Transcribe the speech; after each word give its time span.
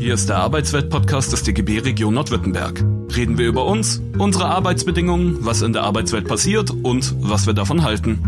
Hier 0.00 0.14
ist 0.14 0.30
der 0.30 0.38
Arbeitswelt-Podcast 0.38 1.30
des 1.30 1.42
DGB 1.42 1.80
Region 1.80 2.14
Nordwürttemberg. 2.14 2.82
Reden 3.14 3.36
wir 3.36 3.46
über 3.46 3.66
uns, 3.66 4.00
unsere 4.16 4.46
Arbeitsbedingungen, 4.46 5.44
was 5.44 5.60
in 5.60 5.74
der 5.74 5.82
Arbeitswelt 5.82 6.26
passiert 6.26 6.70
und 6.70 7.14
was 7.20 7.46
wir 7.46 7.52
davon 7.52 7.82
halten. 7.82 8.18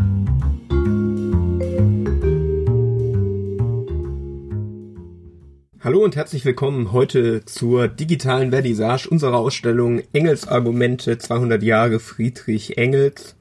Hallo 5.80 6.04
und 6.04 6.14
herzlich 6.14 6.44
willkommen 6.44 6.92
heute 6.92 7.42
zur 7.46 7.88
digitalen 7.88 8.50
Vernissage 8.50 9.08
unserer 9.08 9.38
Ausstellung 9.38 10.02
Engels 10.12 10.46
Argumente 10.46 11.16
200 11.16 11.62
Jahre 11.62 12.00
Friedrich 12.00 12.76
Engels. 12.76 13.34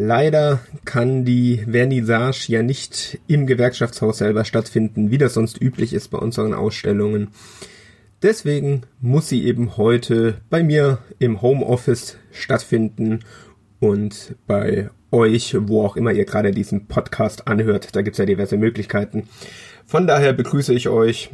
Leider 0.00 0.60
kann 0.84 1.24
die 1.24 1.64
Vernissage 1.68 2.52
ja 2.52 2.62
nicht 2.62 3.18
im 3.26 3.48
Gewerkschaftshaus 3.48 4.18
selber 4.18 4.44
stattfinden, 4.44 5.10
wie 5.10 5.18
das 5.18 5.34
sonst 5.34 5.60
üblich 5.60 5.92
ist 5.92 6.12
bei 6.12 6.18
unseren 6.18 6.54
Ausstellungen. 6.54 7.30
Deswegen 8.22 8.82
muss 9.00 9.28
sie 9.28 9.44
eben 9.44 9.76
heute 9.76 10.40
bei 10.50 10.62
mir 10.62 10.98
im 11.18 11.42
Homeoffice 11.42 12.16
stattfinden 12.30 13.24
und 13.80 14.36
bei 14.46 14.88
euch, 15.10 15.56
wo 15.58 15.84
auch 15.84 15.96
immer 15.96 16.12
ihr 16.12 16.26
gerade 16.26 16.52
diesen 16.52 16.86
Podcast 16.86 17.48
anhört. 17.48 17.96
Da 17.96 18.02
gibt's 18.02 18.20
ja 18.20 18.24
diverse 18.24 18.56
Möglichkeiten. 18.56 19.28
Von 19.84 20.06
daher 20.06 20.32
begrüße 20.32 20.74
ich 20.74 20.88
euch 20.88 21.30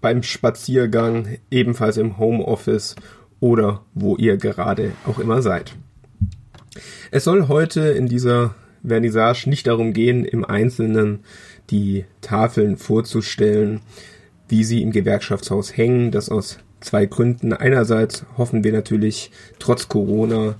beim 0.00 0.24
Spaziergang, 0.24 1.38
ebenfalls 1.48 1.96
im 1.96 2.18
Homeoffice 2.18 2.96
oder 3.38 3.84
wo 3.94 4.16
ihr 4.16 4.36
gerade 4.36 4.94
auch 5.06 5.20
immer 5.20 5.42
seid. 5.42 5.76
Es 7.10 7.24
soll 7.24 7.48
heute 7.48 7.80
in 7.80 8.06
dieser 8.06 8.54
Vernissage 8.86 9.48
nicht 9.48 9.66
darum 9.66 9.92
gehen, 9.92 10.24
im 10.24 10.44
Einzelnen 10.44 11.20
die 11.70 12.04
Tafeln 12.20 12.76
vorzustellen, 12.76 13.80
wie 14.48 14.64
sie 14.64 14.82
im 14.82 14.90
Gewerkschaftshaus 14.90 15.76
hängen. 15.76 16.10
Das 16.10 16.28
aus 16.28 16.58
zwei 16.80 17.06
Gründen. 17.06 17.52
Einerseits 17.52 18.24
hoffen 18.36 18.64
wir 18.64 18.72
natürlich 18.72 19.30
trotz 19.58 19.88
Corona 19.88 20.56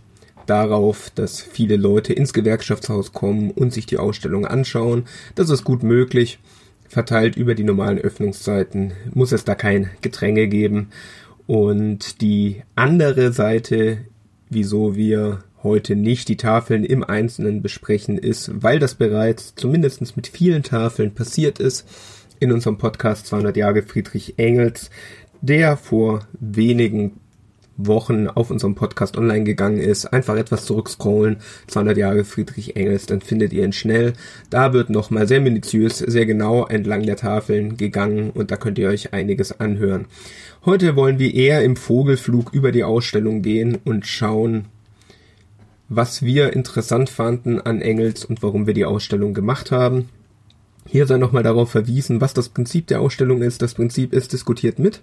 darauf, 0.46 1.10
dass 1.14 1.40
viele 1.40 1.76
Leute 1.76 2.12
ins 2.12 2.32
Gewerkschaftshaus 2.32 3.12
kommen 3.12 3.50
und 3.50 3.72
sich 3.72 3.86
die 3.86 3.98
Ausstellung 3.98 4.46
anschauen. 4.46 5.04
Das 5.34 5.50
ist 5.50 5.64
gut 5.64 5.82
möglich. 5.82 6.38
Verteilt 6.88 7.36
über 7.36 7.54
die 7.54 7.62
normalen 7.62 7.98
Öffnungszeiten 7.98 8.92
muss 9.14 9.32
es 9.32 9.44
da 9.44 9.54
kein 9.54 9.90
Gedränge 10.00 10.48
geben. 10.48 10.88
Und 11.46 12.20
die 12.20 12.62
andere 12.74 13.32
Seite, 13.32 13.98
wieso 14.48 14.96
wir 14.96 15.44
heute 15.62 15.96
nicht 15.96 16.28
die 16.28 16.36
Tafeln 16.36 16.84
im 16.84 17.04
Einzelnen 17.04 17.62
besprechen, 17.62 18.18
ist, 18.18 18.50
weil 18.62 18.78
das 18.78 18.94
bereits 18.94 19.54
zumindest 19.54 20.16
mit 20.16 20.26
vielen 20.26 20.62
Tafeln 20.62 21.14
passiert 21.14 21.58
ist 21.58 21.86
in 22.38 22.52
unserem 22.52 22.78
Podcast 22.78 23.26
200 23.26 23.56
Jahre 23.56 23.82
Friedrich 23.82 24.38
Engels, 24.38 24.90
der 25.42 25.76
vor 25.76 26.20
wenigen 26.38 27.20
Wochen 27.86 28.28
auf 28.28 28.50
unserem 28.50 28.74
Podcast 28.74 29.16
online 29.16 29.44
gegangen 29.44 29.78
ist. 29.78 30.06
Einfach 30.06 30.36
etwas 30.36 30.64
zurückscrollen, 30.64 31.38
200 31.66 31.96
Jahre 31.96 32.24
Friedrich 32.24 32.76
Engels, 32.76 33.06
dann 33.06 33.20
findet 33.20 33.52
ihr 33.52 33.64
ihn 33.64 33.72
schnell. 33.72 34.12
Da 34.50 34.72
wird 34.72 34.90
nochmal 34.90 35.26
sehr 35.26 35.40
minutiös, 35.40 35.98
sehr 35.98 36.26
genau 36.26 36.66
entlang 36.66 37.04
der 37.04 37.16
Tafeln 37.16 37.76
gegangen 37.76 38.30
und 38.30 38.50
da 38.50 38.56
könnt 38.56 38.78
ihr 38.78 38.88
euch 38.88 39.12
einiges 39.12 39.60
anhören. 39.60 40.06
Heute 40.64 40.96
wollen 40.96 41.18
wir 41.18 41.34
eher 41.34 41.64
im 41.64 41.76
Vogelflug 41.76 42.52
über 42.52 42.72
die 42.72 42.84
Ausstellung 42.84 43.42
gehen 43.42 43.78
und 43.84 44.06
schauen, 44.06 44.66
was 45.90 46.22
wir 46.22 46.54
interessant 46.54 47.10
fanden 47.10 47.60
an 47.60 47.82
Engels 47.82 48.24
und 48.24 48.42
warum 48.42 48.66
wir 48.66 48.74
die 48.74 48.84
Ausstellung 48.86 49.34
gemacht 49.34 49.72
haben. 49.72 50.08
Hier 50.86 51.06
sei 51.06 51.18
nochmal 51.18 51.42
darauf 51.42 51.72
verwiesen, 51.72 52.20
was 52.20 52.32
das 52.32 52.48
Prinzip 52.48 52.86
der 52.86 53.00
Ausstellung 53.00 53.42
ist. 53.42 53.60
Das 53.60 53.74
Prinzip 53.74 54.12
ist 54.12 54.32
diskutiert 54.32 54.78
mit. 54.78 55.02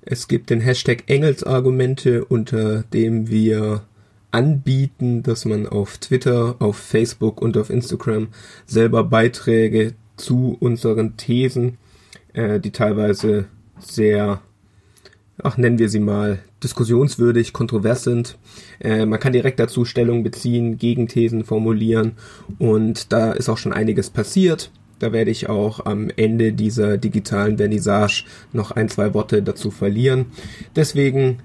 Es 0.00 0.26
gibt 0.26 0.48
den 0.48 0.62
Hashtag 0.62 1.04
Engels-Argumente, 1.06 2.24
unter 2.24 2.82
dem 2.84 3.28
wir 3.28 3.82
anbieten, 4.30 5.22
dass 5.22 5.44
man 5.44 5.66
auf 5.66 5.98
Twitter, 5.98 6.56
auf 6.58 6.76
Facebook 6.78 7.40
und 7.42 7.56
auf 7.58 7.68
Instagram 7.68 8.28
selber 8.66 9.04
Beiträge 9.04 9.94
zu 10.16 10.56
unseren 10.58 11.18
Thesen, 11.18 11.76
äh, 12.32 12.60
die 12.60 12.72
teilweise 12.72 13.46
sehr 13.78 14.40
ach 15.42 15.56
nennen 15.56 15.78
wir 15.78 15.88
sie 15.88 16.00
mal, 16.00 16.40
diskussionswürdig, 16.62 17.52
kontrovers 17.52 18.04
sind. 18.04 18.38
Äh, 18.80 19.06
man 19.06 19.20
kann 19.20 19.32
direkt 19.32 19.60
dazu 19.60 19.84
Stellung 19.84 20.22
beziehen, 20.22 20.78
Gegenthesen 20.78 21.44
formulieren 21.44 22.12
und 22.58 23.12
da 23.12 23.32
ist 23.32 23.48
auch 23.48 23.58
schon 23.58 23.72
einiges 23.72 24.10
passiert. 24.10 24.70
Da 24.98 25.12
werde 25.12 25.30
ich 25.30 25.48
auch 25.48 25.86
am 25.86 26.10
Ende 26.16 26.52
dieser 26.52 26.98
digitalen 26.98 27.56
Vernissage 27.56 28.24
noch 28.52 28.72
ein, 28.72 28.88
zwei 28.88 29.14
Worte 29.14 29.42
dazu 29.42 29.70
verlieren. 29.70 30.26
Deswegen 30.74 31.38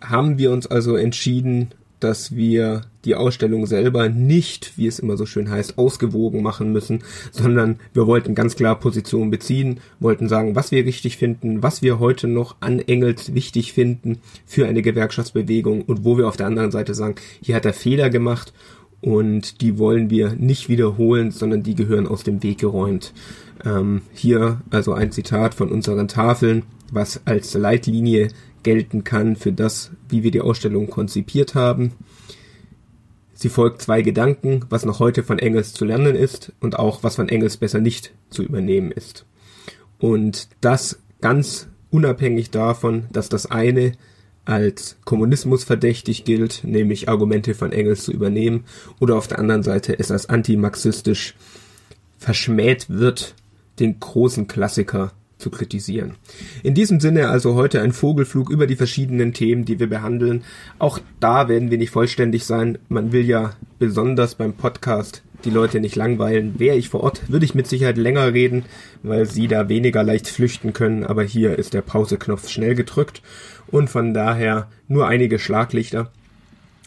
haben 0.00 0.38
wir 0.38 0.52
uns 0.52 0.66
also 0.66 0.96
entschieden, 0.96 1.70
dass 2.04 2.36
wir 2.36 2.82
die 3.06 3.14
Ausstellung 3.14 3.66
selber 3.66 4.10
nicht, 4.10 4.76
wie 4.76 4.86
es 4.86 4.98
immer 4.98 5.16
so 5.16 5.24
schön 5.24 5.50
heißt, 5.50 5.78
ausgewogen 5.78 6.42
machen 6.42 6.70
müssen, 6.70 7.02
sondern 7.32 7.80
wir 7.94 8.06
wollten 8.06 8.34
ganz 8.34 8.56
klar 8.56 8.78
Position 8.78 9.30
beziehen, 9.30 9.80
wollten 10.00 10.28
sagen, 10.28 10.54
was 10.54 10.70
wir 10.70 10.84
richtig 10.84 11.16
finden, 11.16 11.62
was 11.62 11.80
wir 11.80 11.98
heute 11.98 12.28
noch 12.28 12.56
an 12.60 12.78
Engels 12.78 13.34
wichtig 13.34 13.72
finden 13.72 14.18
für 14.44 14.66
eine 14.66 14.82
Gewerkschaftsbewegung 14.82 15.82
und 15.82 16.04
wo 16.04 16.18
wir 16.18 16.28
auf 16.28 16.36
der 16.36 16.46
anderen 16.46 16.70
Seite 16.70 16.94
sagen, 16.94 17.14
hier 17.42 17.56
hat 17.56 17.64
er 17.64 17.72
Fehler 17.72 18.10
gemacht 18.10 18.52
und 19.00 19.62
die 19.62 19.78
wollen 19.78 20.10
wir 20.10 20.34
nicht 20.34 20.68
wiederholen, 20.68 21.30
sondern 21.30 21.62
die 21.62 21.74
gehören 21.74 22.06
aus 22.06 22.22
dem 22.22 22.42
Weg 22.42 22.58
geräumt. 22.58 23.14
Ähm, 23.64 24.02
hier 24.12 24.60
also 24.68 24.92
ein 24.92 25.10
Zitat 25.10 25.54
von 25.54 25.70
unseren 25.70 26.08
Tafeln, 26.08 26.64
was 26.92 27.22
als 27.24 27.54
Leitlinie 27.54 28.28
gelten 28.64 29.04
kann 29.04 29.36
für 29.36 29.52
das, 29.52 29.92
wie 30.08 30.24
wir 30.24 30.32
die 30.32 30.40
Ausstellung 30.40 30.90
konzipiert 30.90 31.54
haben. 31.54 31.92
Sie 33.34 33.48
folgt 33.48 33.82
zwei 33.82 34.02
Gedanken, 34.02 34.64
was 34.68 34.84
noch 34.84 34.98
heute 34.98 35.22
von 35.22 35.38
Engels 35.38 35.72
zu 35.72 35.84
lernen 35.84 36.16
ist 36.16 36.52
und 36.60 36.78
auch 36.78 37.02
was 37.02 37.16
von 37.16 37.28
Engels 37.28 37.56
besser 37.56 37.80
nicht 37.80 38.12
zu 38.30 38.42
übernehmen 38.42 38.90
ist. 38.90 39.26
Und 39.98 40.48
das 40.60 40.98
ganz 41.20 41.68
unabhängig 41.90 42.50
davon, 42.50 43.04
dass 43.12 43.28
das 43.28 43.46
eine 43.46 43.92
als 44.44 44.96
Kommunismus 45.04 45.64
verdächtig 45.64 46.24
gilt, 46.24 46.64
nämlich 46.64 47.08
Argumente 47.08 47.54
von 47.54 47.72
Engels 47.72 48.04
zu 48.04 48.12
übernehmen, 48.12 48.64
oder 49.00 49.16
auf 49.16 49.26
der 49.26 49.38
anderen 49.38 49.62
Seite 49.62 49.98
es 49.98 50.10
als 50.10 50.28
antimarxistisch 50.28 51.34
verschmäht 52.18 52.90
wird, 52.90 53.34
den 53.78 53.98
großen 54.00 54.46
Klassiker 54.46 55.12
zu 55.44 55.50
kritisieren. 55.50 56.14
In 56.62 56.72
diesem 56.74 57.00
Sinne 57.00 57.28
also 57.28 57.54
heute 57.54 57.82
ein 57.82 57.92
Vogelflug 57.92 58.48
über 58.48 58.66
die 58.66 58.76
verschiedenen 58.76 59.34
Themen, 59.34 59.66
die 59.66 59.78
wir 59.78 59.88
behandeln. 59.88 60.42
Auch 60.78 60.98
da 61.20 61.48
werden 61.48 61.70
wir 61.70 61.76
nicht 61.76 61.90
vollständig 61.90 62.46
sein. 62.46 62.78
Man 62.88 63.12
will 63.12 63.26
ja 63.26 63.52
besonders 63.78 64.36
beim 64.36 64.54
Podcast 64.54 65.22
die 65.44 65.50
Leute 65.50 65.80
nicht 65.80 65.96
langweilen. 65.96 66.58
Wäre 66.58 66.76
ich 66.76 66.88
vor 66.88 67.02
Ort, 67.02 67.30
würde 67.30 67.44
ich 67.44 67.54
mit 67.54 67.66
Sicherheit 67.66 67.98
länger 67.98 68.32
reden, 68.32 68.64
weil 69.02 69.26
sie 69.26 69.46
da 69.46 69.68
weniger 69.68 70.02
leicht 70.02 70.28
flüchten 70.28 70.72
können. 70.72 71.04
Aber 71.04 71.22
hier 71.22 71.58
ist 71.58 71.74
der 71.74 71.82
Pauseknopf 71.82 72.48
schnell 72.48 72.74
gedrückt 72.74 73.20
und 73.66 73.90
von 73.90 74.14
daher 74.14 74.68
nur 74.88 75.06
einige 75.06 75.38
Schlaglichter. 75.38 76.10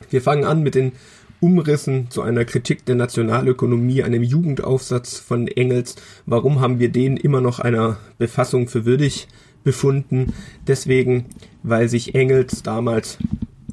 Wir 0.10 0.24
fangen 0.24 0.46
an 0.46 0.64
mit 0.64 0.74
den 0.74 0.94
Umrissen 1.40 2.10
zu 2.10 2.22
einer 2.22 2.46
Kritik 2.46 2.86
der 2.86 2.96
Nationalökonomie, 2.96 4.04
einem 4.04 4.24
Jugendaufsatz 4.24 5.18
von 5.18 5.48
Engels. 5.48 5.96
Warum 6.26 6.62
haben 6.62 6.80
wir 6.80 6.90
den 6.90 7.18
immer 7.18 7.42
noch 7.42 7.60
einer 7.60 7.98
Befassung 8.18 8.68
für 8.68 8.86
würdig 8.86 9.28
befunden? 9.64 10.34
Deswegen, 10.66 11.26
weil 11.64 11.90
sich 11.90 12.16
Engels 12.16 12.64
damals 12.64 13.18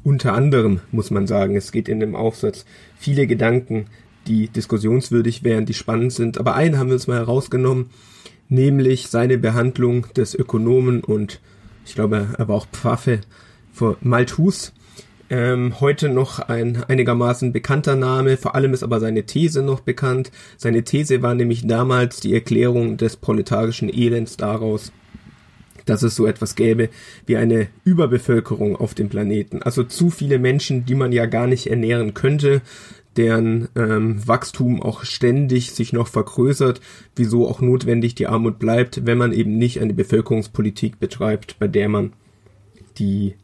unter 0.03 0.33
anderem, 0.33 0.81
muss 0.91 1.09
man 1.09 1.25
sagen, 1.25 1.55
es 1.55 1.71
geht 1.71 1.89
in 1.89 1.99
dem 1.99 2.15
Aufsatz 2.15 2.65
viele 2.97 3.25
Gedanken, 3.25 3.87
die 4.27 4.47
diskussionswürdig 4.47 5.43
wären, 5.43 5.65
die 5.65 5.73
spannend 5.73 6.13
sind. 6.13 6.37
Aber 6.37 6.55
einen 6.55 6.77
haben 6.77 6.87
wir 6.87 6.95
uns 6.95 7.07
mal 7.07 7.17
herausgenommen, 7.17 7.89
nämlich 8.47 9.07
seine 9.07 9.39
Behandlung 9.39 10.07
des 10.15 10.35
Ökonomen 10.35 11.03
und 11.03 11.41
ich 11.85 11.95
glaube, 11.95 12.27
er 12.37 12.47
war 12.47 12.55
auch 12.55 12.67
Pfaffe 12.67 13.21
vor 13.73 13.97
Malthus 14.01 14.73
ähm, 15.29 15.79
heute 15.79 16.09
noch 16.09 16.39
ein 16.39 16.83
einigermaßen 16.83 17.51
bekannter 17.51 17.95
Name, 17.95 18.37
vor 18.37 18.55
allem 18.55 18.73
ist 18.73 18.83
aber 18.83 18.99
seine 18.99 19.25
These 19.25 19.61
noch 19.61 19.79
bekannt. 19.79 20.31
Seine 20.57 20.83
These 20.83 21.21
war 21.21 21.33
nämlich 21.33 21.65
damals 21.65 22.19
die 22.19 22.33
Erklärung 22.33 22.97
des 22.97 23.17
proletarischen 23.17 23.89
Elends 23.89 24.37
daraus, 24.37 24.91
dass 25.85 26.03
es 26.03 26.15
so 26.15 26.25
etwas 26.25 26.55
gäbe 26.55 26.89
wie 27.25 27.37
eine 27.37 27.67
Überbevölkerung 27.83 28.75
auf 28.75 28.93
dem 28.93 29.09
Planeten. 29.09 29.61
Also 29.61 29.83
zu 29.83 30.09
viele 30.09 30.39
Menschen, 30.39 30.85
die 30.85 30.95
man 30.95 31.11
ja 31.11 31.25
gar 31.25 31.47
nicht 31.47 31.67
ernähren 31.67 32.13
könnte, 32.13 32.61
deren 33.17 33.69
ähm, 33.75 34.27
Wachstum 34.27 34.81
auch 34.81 35.05
ständig 35.05 35.71
sich 35.71 35.93
noch 35.93 36.07
vergrößert, 36.07 36.81
wieso 37.15 37.47
auch 37.47 37.61
notwendig 37.61 38.15
die 38.15 38.27
Armut 38.27 38.59
bleibt, 38.59 39.05
wenn 39.05 39.17
man 39.17 39.31
eben 39.31 39.57
nicht 39.57 39.79
eine 39.79 39.93
Bevölkerungspolitik 39.93 40.99
betreibt, 40.99 41.57
bei 41.59 41.67
der 41.67 41.87
man 41.87 42.13
die 42.97 43.35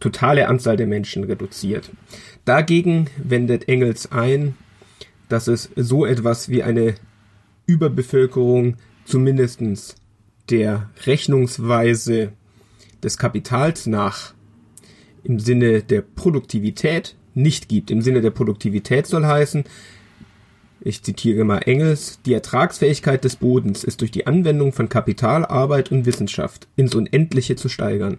totale 0.00 0.48
Anzahl 0.48 0.76
der 0.76 0.86
Menschen 0.86 1.24
reduziert. 1.24 1.90
Dagegen 2.44 3.08
wendet 3.16 3.68
Engels 3.68 4.10
ein, 4.10 4.56
dass 5.28 5.46
es 5.46 5.70
so 5.76 6.04
etwas 6.04 6.48
wie 6.48 6.62
eine 6.62 6.94
Überbevölkerung 7.66 8.76
zumindestens 9.04 9.96
der 10.50 10.90
Rechnungsweise 11.06 12.32
des 13.02 13.16
Kapitals 13.16 13.86
nach 13.86 14.34
im 15.24 15.38
Sinne 15.38 15.82
der 15.82 16.02
Produktivität 16.02 17.16
nicht 17.34 17.68
gibt. 17.68 17.90
Im 17.90 18.02
Sinne 18.02 18.20
der 18.20 18.30
Produktivität 18.30 19.06
soll 19.06 19.24
heißen, 19.24 19.64
ich 20.84 21.02
zitiere 21.02 21.44
mal 21.44 21.58
Engels, 21.58 22.18
die 22.26 22.34
Ertragsfähigkeit 22.34 23.22
des 23.22 23.36
Bodens 23.36 23.84
ist 23.84 24.00
durch 24.00 24.10
die 24.10 24.26
Anwendung 24.26 24.72
von 24.72 24.88
Kapital, 24.88 25.46
Arbeit 25.46 25.92
und 25.92 26.06
Wissenschaft 26.06 26.66
ins 26.74 26.96
Unendliche 26.96 27.54
zu 27.54 27.68
steigern. 27.68 28.18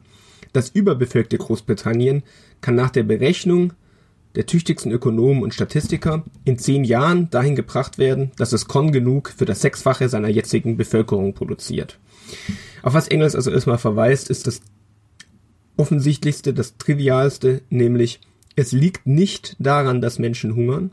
Das 0.54 0.70
überbevölkerte 0.70 1.38
Großbritannien 1.38 2.24
kann 2.62 2.76
nach 2.76 2.92
der 2.92 3.04
Berechnung 3.04 3.74
der 4.36 4.46
tüchtigsten 4.46 4.92
Ökonomen 4.92 5.44
und 5.44 5.54
Statistiker 5.54 6.24
in 6.44 6.58
zehn 6.58 6.84
Jahren 6.84 7.30
dahin 7.30 7.56
gebracht 7.56 7.98
werden, 7.98 8.32
dass 8.38 8.54
es 8.54 8.68
Korn 8.68 8.92
genug 8.92 9.34
für 9.36 9.46
das 9.46 9.62
Sechsfache 9.62 10.10
seiner 10.10 10.30
jetzigen 10.30 10.78
Bevölkerung 10.78 11.34
produziert. 11.34 12.00
Auf 12.82 12.94
was 12.94 13.08
Engels 13.08 13.36
also 13.36 13.52
erstmal 13.52 13.78
verweist, 13.78 14.30
ist 14.30 14.48
das 14.48 14.62
offensichtlichste, 15.78 16.54
das 16.54 16.78
trivialste, 16.78 17.62
nämlich 17.70 18.22
es 18.56 18.72
liegt 18.72 19.08
nicht 19.08 19.56
daran, 19.60 20.02
dass 20.02 20.20
Menschen 20.20 20.56
hungern, 20.56 20.92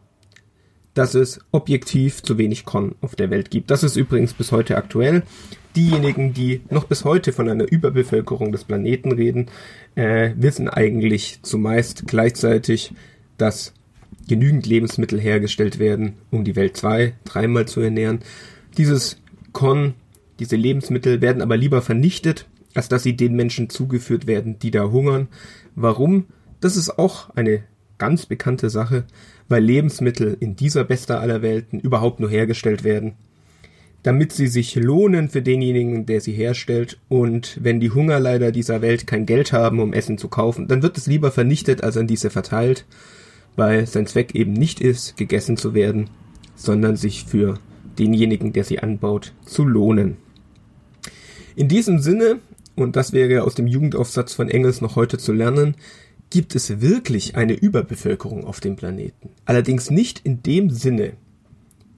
dass 1.01 1.15
es 1.15 1.41
objektiv 1.51 2.23
zu 2.23 2.37
wenig 2.37 2.67
Korn 2.67 2.95
auf 3.01 3.17
der 3.17 3.31
Welt 3.31 3.51
gibt. 3.51 3.71
Das 3.71 3.83
ist 3.83 3.97
übrigens 3.97 4.35
bis 4.35 4.53
heute 4.53 4.77
aktuell. 4.77 5.23
Diejenigen, 5.75 6.35
die 6.35 6.61
noch 6.69 6.85
bis 6.85 7.07
heute 7.07 7.33
von 7.33 7.49
einer 7.49 7.73
Überbevölkerung 7.73 8.53
des 8.53 8.65
Planeten 8.65 9.11
reden, 9.11 9.47
äh, 9.95 10.33
wissen 10.37 10.69
eigentlich 10.69 11.39
zumeist 11.41 12.07
gleichzeitig, 12.07 12.93
dass 13.39 13.73
genügend 14.29 14.67
Lebensmittel 14.67 15.19
hergestellt 15.19 15.79
werden, 15.79 16.19
um 16.31 16.45
die 16.45 16.55
Welt 16.55 16.77
zwei, 16.77 17.15
dreimal 17.25 17.67
zu 17.67 17.81
ernähren. 17.81 18.19
Dieses 18.77 19.23
Korn, 19.53 19.95
diese 20.39 20.57
Lebensmittel 20.57 21.23
werden 21.23 21.41
aber 21.41 21.57
lieber 21.57 21.81
vernichtet, 21.81 22.47
als 22.75 22.91
dass 22.91 23.05
sie 23.05 23.17
den 23.17 23.37
Menschen 23.37 23.71
zugeführt 23.71 24.27
werden, 24.27 24.59
die 24.59 24.71
da 24.71 24.91
hungern. 24.91 25.29
Warum? 25.75 26.27
Das 26.61 26.77
ist 26.77 26.99
auch 26.99 27.31
eine 27.31 27.65
ganz 27.97 28.27
bekannte 28.27 28.69
Sache, 28.69 29.05
weil 29.51 29.65
Lebensmittel 29.65 30.37
in 30.39 30.57
dieser 30.57 30.85
bester 30.85 31.21
aller 31.21 31.43
Welten 31.43 31.81
überhaupt 31.81 32.21
nur 32.21 32.31
hergestellt 32.31 32.85
werden, 32.85 33.15
damit 34.05 34.33
sie 34.33 34.47
sich 34.47 34.77
lohnen 34.77 35.29
für 35.29 35.43
denjenigen, 35.43 36.07
der 36.07 36.21
sie 36.21 36.33
herstellt. 36.33 36.99
Und 37.09 37.59
wenn 37.61 37.81
die 37.81 37.91
Hungerleider 37.91 38.53
dieser 38.53 38.81
Welt 38.81 39.09
kein 39.09 39.27
Geld 39.27 39.53
haben, 39.53 39.81
um 39.81 39.93
Essen 39.93 40.19
zu 40.19 40.29
kaufen, 40.29 40.69
dann 40.69 40.83
wird 40.83 40.97
es 40.97 41.09
lieber 41.09 41.33
vernichtet, 41.33 41.83
als 41.83 41.97
an 41.97 42.07
diese 42.07 42.31
verteilt, 42.31 42.87
weil 43.57 43.87
sein 43.87 44.07
Zweck 44.07 44.37
eben 44.37 44.53
nicht 44.53 44.81
ist, 44.81 45.17
gegessen 45.17 45.57
zu 45.57 45.75
werden, 45.75 46.09
sondern 46.55 46.97
sich 46.97 47.25
für 47.25 47.59
denjenigen, 47.99 48.53
der 48.53 48.63
sie 48.63 48.79
anbaut, 48.79 49.35
zu 49.45 49.65
lohnen. 49.65 50.17
In 51.57 51.67
diesem 51.67 51.99
Sinne, 51.99 52.39
und 52.77 52.95
das 52.95 53.13
wäre 53.13 53.43
aus 53.43 53.57
dem 53.57 53.67
Jugendaufsatz 53.67 54.33
von 54.33 54.49
Engels 54.49 54.81
noch 54.81 54.95
heute 54.95 55.19
zu 55.19 55.33
lernen, 55.33 55.75
gibt 56.31 56.55
es 56.55 56.81
wirklich 56.81 57.37
eine 57.37 57.55
Überbevölkerung 57.55 58.45
auf 58.45 58.61
dem 58.61 58.77
Planeten. 58.77 59.31
Allerdings 59.45 59.91
nicht 59.91 60.21
in 60.25 60.43
dem 60.43 60.71
Sinne 60.71 61.15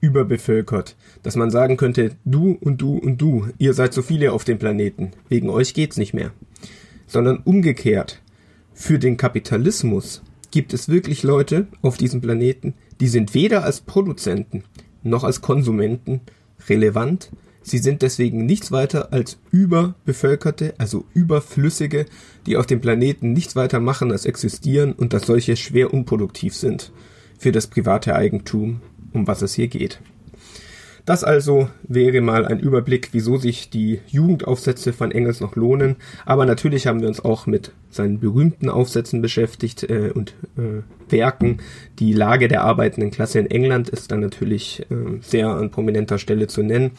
überbevölkert, 0.01 0.97
dass 1.21 1.35
man 1.35 1.49
sagen 1.49 1.77
könnte, 1.77 2.11
du 2.25 2.57
und 2.59 2.81
du 2.81 2.97
und 2.97 3.21
du, 3.21 3.47
ihr 3.57 3.73
seid 3.73 3.93
so 3.93 4.01
viele 4.01 4.33
auf 4.33 4.43
dem 4.43 4.59
Planeten, 4.59 5.11
wegen 5.29 5.49
euch 5.49 5.73
geht's 5.73 5.97
nicht 5.97 6.13
mehr. 6.13 6.31
Sondern 7.07 7.37
umgekehrt, 7.37 8.21
für 8.73 8.99
den 8.99 9.17
Kapitalismus 9.17 10.23
gibt 10.51 10.73
es 10.73 10.89
wirklich 10.89 11.23
Leute 11.23 11.67
auf 11.81 11.97
diesem 11.97 12.21
Planeten, 12.21 12.73
die 12.99 13.07
sind 13.07 13.33
weder 13.33 13.63
als 13.63 13.81
Produzenten 13.81 14.63
noch 15.03 15.23
als 15.23 15.41
Konsumenten 15.41 16.21
relevant, 16.67 17.31
Sie 17.63 17.77
sind 17.77 18.01
deswegen 18.01 18.45
nichts 18.45 18.71
weiter 18.71 19.13
als 19.13 19.37
überbevölkerte, 19.51 20.73
also 20.77 21.05
überflüssige, 21.13 22.05
die 22.45 22.57
auf 22.57 22.65
dem 22.65 22.81
Planeten 22.81 23.33
nichts 23.33 23.55
weiter 23.55 23.79
machen 23.79 24.11
als 24.11 24.25
existieren 24.25 24.91
und 24.91 25.13
dass 25.13 25.25
solche 25.25 25.55
schwer 25.55 25.93
unproduktiv 25.93 26.55
sind 26.55 26.91
für 27.39 27.53
das 27.53 27.67
private 27.67 28.15
Eigentum, 28.15 28.81
um 29.13 29.27
was 29.27 29.41
es 29.41 29.53
hier 29.53 29.69
geht. 29.69 29.99
Das 31.05 31.25
also 31.25 31.69
wäre 31.83 32.21
mal 32.21 32.45
ein 32.45 32.59
Überblick, 32.59 33.09
wieso 33.11 33.35
sich 33.35 33.69
die 33.69 33.99
Jugendaufsätze 34.07 34.93
von 34.93 35.11
Engels 35.11 35.41
noch 35.41 35.57
lohnen. 35.57 35.97
Aber 36.25 36.45
natürlich 36.45 36.87
haben 36.87 37.01
wir 37.01 37.09
uns 37.09 37.23
auch 37.23 37.45
mit 37.45 37.73
seinen 37.89 38.21
berühmten 38.21 38.69
Aufsätzen 38.69 39.21
beschäftigt 39.21 39.83
äh, 39.83 40.11
und 40.13 40.33
äh, 40.57 40.81
Werken. 41.11 41.57
Die 41.99 42.13
Lage 42.13 42.47
der 42.47 42.63
arbeitenden 42.63 43.11
Klasse 43.11 43.39
in 43.39 43.51
England 43.51 43.89
ist 43.89 44.11
dann 44.11 44.21
natürlich 44.21 44.85
äh, 44.89 45.19
sehr 45.19 45.49
an 45.49 45.71
prominenter 45.71 46.19
Stelle 46.19 46.47
zu 46.47 46.63
nennen 46.63 46.91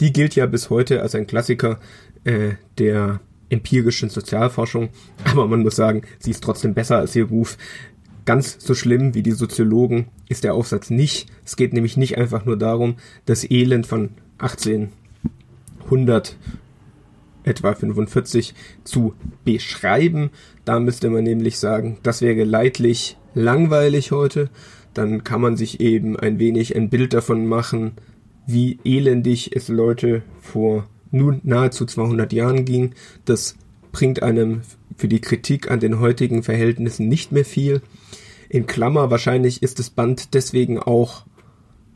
die 0.00 0.12
gilt 0.12 0.34
ja 0.34 0.46
bis 0.46 0.70
heute 0.70 1.02
als 1.02 1.14
ein 1.14 1.26
Klassiker 1.26 1.78
äh, 2.24 2.52
der 2.78 3.20
empirischen 3.50 4.10
Sozialforschung, 4.10 4.90
aber 5.24 5.46
man 5.48 5.62
muss 5.62 5.76
sagen, 5.76 6.02
sie 6.18 6.32
ist 6.32 6.42
trotzdem 6.42 6.74
besser 6.74 6.98
als 6.98 7.16
ihr 7.16 7.24
Ruf. 7.24 7.56
Ganz 8.24 8.58
so 8.58 8.74
schlimm 8.74 9.14
wie 9.14 9.22
die 9.22 9.32
Soziologen 9.32 10.08
ist 10.28 10.44
der 10.44 10.52
Aufsatz 10.54 10.90
nicht. 10.90 11.30
Es 11.46 11.56
geht 11.56 11.72
nämlich 11.72 11.96
nicht 11.96 12.18
einfach 12.18 12.44
nur 12.44 12.58
darum, 12.58 12.96
das 13.24 13.50
Elend 13.50 13.86
von 13.86 14.10
1800 14.38 16.36
etwa 17.44 17.74
45 17.74 18.54
zu 18.84 19.14
beschreiben. 19.44 20.30
Da 20.66 20.78
müsste 20.78 21.08
man 21.08 21.24
nämlich 21.24 21.58
sagen, 21.58 21.96
das 22.02 22.20
wäre 22.20 22.44
leidlich 22.44 23.16
langweilig 23.34 24.12
heute. 24.12 24.50
Dann 24.92 25.24
kann 25.24 25.40
man 25.40 25.56
sich 25.56 25.80
eben 25.80 26.18
ein 26.18 26.38
wenig 26.38 26.76
ein 26.76 26.90
Bild 26.90 27.14
davon 27.14 27.46
machen, 27.46 27.92
wie 28.48 28.78
elendig 28.82 29.54
es 29.54 29.68
Leute 29.68 30.22
vor 30.40 30.88
nun 31.10 31.40
nahezu 31.44 31.84
200 31.84 32.32
Jahren 32.32 32.64
ging. 32.64 32.94
Das 33.26 33.56
bringt 33.92 34.22
einem 34.22 34.62
für 34.96 35.06
die 35.06 35.20
Kritik 35.20 35.70
an 35.70 35.80
den 35.80 36.00
heutigen 36.00 36.42
Verhältnissen 36.42 37.08
nicht 37.08 37.30
mehr 37.30 37.44
viel. 37.44 37.82
In 38.48 38.66
Klammer, 38.66 39.10
wahrscheinlich 39.10 39.62
ist 39.62 39.78
das 39.78 39.90
Band 39.90 40.32
deswegen 40.32 40.78
auch 40.78 41.26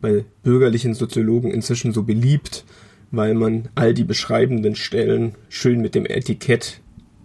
bei 0.02 0.26
bürgerlichen 0.42 0.92
Soziologen 0.92 1.50
inzwischen 1.50 1.92
so 1.92 2.02
beliebt, 2.02 2.66
weil 3.10 3.32
man 3.32 3.68
all 3.74 3.94
die 3.94 4.04
beschreibenden 4.04 4.76
Stellen 4.76 5.34
schön 5.48 5.80
mit 5.80 5.94
dem 5.94 6.04
Etikett 6.04 6.82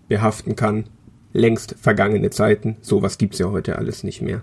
behaften 0.07 0.55
kann. 0.55 0.85
Längst 1.33 1.75
vergangene 1.77 2.29
Zeiten, 2.29 2.77
sowas 2.81 3.17
gibt's 3.17 3.39
ja 3.39 3.51
heute 3.51 3.77
alles 3.77 4.03
nicht 4.03 4.21
mehr. 4.21 4.41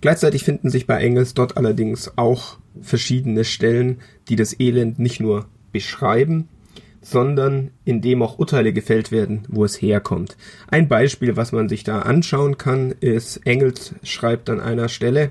Gleichzeitig 0.00 0.44
finden 0.44 0.70
sich 0.70 0.86
bei 0.86 0.96
Engels 0.98 1.34
dort 1.34 1.56
allerdings 1.56 2.12
auch 2.16 2.58
verschiedene 2.80 3.44
Stellen, 3.44 4.00
die 4.28 4.36
das 4.36 4.58
Elend 4.58 4.98
nicht 4.98 5.20
nur 5.20 5.46
beschreiben, 5.72 6.48
sondern 7.02 7.70
in 7.84 8.00
dem 8.00 8.22
auch 8.22 8.38
Urteile 8.38 8.72
gefällt 8.72 9.10
werden, 9.10 9.42
wo 9.48 9.64
es 9.64 9.80
herkommt. 9.80 10.36
Ein 10.68 10.88
Beispiel, 10.88 11.36
was 11.36 11.52
man 11.52 11.68
sich 11.68 11.84
da 11.84 12.00
anschauen 12.00 12.58
kann, 12.58 12.92
ist, 13.00 13.46
Engels 13.46 13.94
schreibt 14.02 14.50
an 14.50 14.60
einer 14.60 14.88
Stelle, 14.88 15.30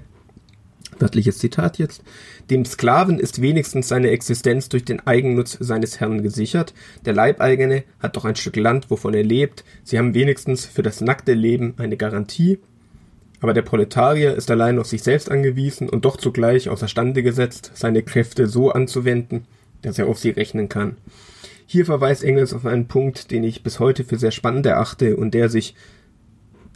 wörtliches 0.97 1.37
Zitat 1.37 1.77
jetzt, 1.77 2.03
dem 2.49 2.65
Sklaven 2.65 3.19
ist 3.19 3.41
wenigstens 3.41 3.87
seine 3.87 4.09
Existenz 4.09 4.69
durch 4.69 4.83
den 4.83 5.05
Eigennutz 5.05 5.57
seines 5.59 5.99
Herrn 5.99 6.23
gesichert. 6.23 6.73
Der 7.05 7.13
Leibeigene 7.13 7.83
hat 7.99 8.15
doch 8.15 8.25
ein 8.25 8.35
Stück 8.35 8.55
Land, 8.55 8.89
wovon 8.89 9.13
er 9.13 9.23
lebt. 9.23 9.63
Sie 9.83 9.99
haben 9.99 10.15
wenigstens 10.15 10.65
für 10.65 10.81
das 10.81 10.99
nackte 10.99 11.33
Leben 11.33 11.75
eine 11.77 11.95
Garantie. 11.95 12.57
Aber 13.41 13.53
der 13.53 13.61
Proletarier 13.61 14.35
ist 14.35 14.51
allein 14.51 14.79
auf 14.79 14.87
sich 14.87 15.01
selbst 15.01 15.31
angewiesen 15.31 15.89
und 15.89 16.05
doch 16.05 16.17
zugleich 16.17 16.69
außerstande 16.69 17.23
gesetzt, 17.23 17.71
seine 17.73 18.03
Kräfte 18.03 18.47
so 18.47 18.71
anzuwenden, 18.71 19.45
dass 19.81 19.97
er 19.97 20.07
auf 20.07 20.19
sie 20.19 20.31
rechnen 20.31 20.67
kann. 20.67 20.97
Hier 21.65 21.85
verweist 21.85 22.23
Engels 22.23 22.53
auf 22.53 22.65
einen 22.65 22.87
Punkt, 22.87 23.31
den 23.31 23.43
ich 23.43 23.63
bis 23.63 23.79
heute 23.79 24.03
für 24.03 24.17
sehr 24.17 24.31
spannend 24.31 24.65
erachte 24.65 25.15
und 25.15 25.33
der 25.33 25.49
sich, 25.49 25.75